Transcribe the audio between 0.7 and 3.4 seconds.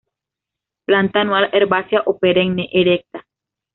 Planta anual herbácea, o perenne; erecta.